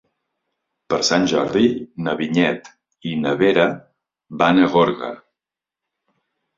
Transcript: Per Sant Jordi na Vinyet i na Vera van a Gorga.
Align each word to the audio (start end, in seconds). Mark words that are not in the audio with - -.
Per 0.93 0.97
Sant 1.09 1.27
Jordi 1.33 1.65
na 2.09 2.17
Vinyet 2.23 2.73
i 3.13 3.15
na 3.27 3.37
Vera 3.45 3.69
van 4.45 4.67
a 4.67 4.75
Gorga. 4.77 5.15